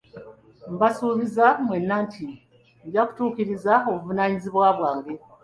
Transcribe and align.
Mbasuubiza 0.73 1.45
mwenna 1.65 1.95
nti 2.05 2.25
njakutuukiriza 2.87 3.73
obuvunanyizibwa 3.91 4.67
bwange. 4.77 5.13